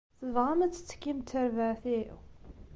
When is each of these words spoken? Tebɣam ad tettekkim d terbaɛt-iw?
Tebɣam 0.19 0.59
ad 0.65 0.73
tettekkim 0.73 1.17
d 1.19 1.25
terbaɛt-iw? 1.29 2.15